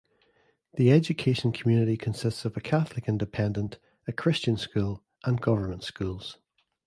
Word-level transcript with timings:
The 0.77 0.91
education 0.91 1.51
community 1.51 1.95
consists 1.95 2.43
of 2.43 2.57
a 2.57 2.59
Catholic 2.59 3.07
Independent, 3.07 3.77
a 4.07 4.11
Christian 4.11 4.57
School 4.57 5.03
and 5.25 5.39
Government 5.39 5.83
schools. 5.83 6.39